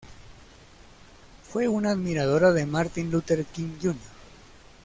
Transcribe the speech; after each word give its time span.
Fue 1.47 1.67
una 1.67 1.91
admiradora 1.91 2.53
de 2.53 2.65
Martin 2.65 3.11
Luther 3.11 3.45
King, 3.45 3.77
Jr. 3.79 3.95